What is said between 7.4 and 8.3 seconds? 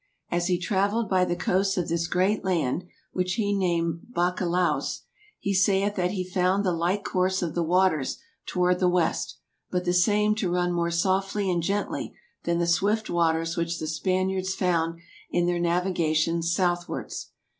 of the waters